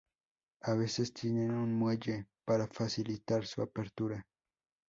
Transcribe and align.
A 0.63 0.73
veces, 0.73 1.13
tienen 1.13 1.51
un 1.51 1.75
muelle 1.75 2.25
para 2.43 2.65
facilitar 2.65 3.45
su 3.45 3.61
apertura. 3.61 4.25